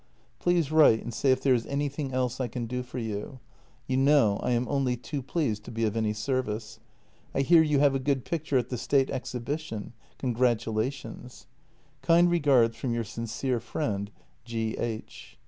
Please 0.39 0.71
write 0.71 1.03
and 1.03 1.13
say 1.13 1.31
if 1.31 1.41
there 1.43 1.53
is 1.53 1.67
any 1.67 1.87
thing 1.87 2.11
else 2.11 2.41
I 2.41 2.47
can 2.47 2.65
do 2.65 2.81
for 2.81 2.97
you; 2.97 3.39
you 3.85 3.97
know 3.97 4.39
I 4.41 4.49
am 4.49 4.67
only 4.67 4.97
too 4.97 5.21
pleased 5.21 5.63
to 5.65 5.71
be 5.71 5.83
of 5.85 5.95
any 5.95 6.11
service. 6.11 6.79
I 7.35 7.41
hear 7.41 7.61
you 7.61 7.77
have 7.81 7.93
a 7.93 7.99
good 7.99 8.25
picture 8.25 8.57
at 8.57 8.69
the 8.69 8.79
State 8.79 9.11
exhibition— 9.11 9.93
congratulations." 10.17 11.45
Kind 12.01 12.31
regards 12.31 12.77
from 12.77 12.95
your 12.95 13.03
sincere 13.03 13.59
friend, 13.59 14.09
G. 14.43 14.75
H." 14.79 15.37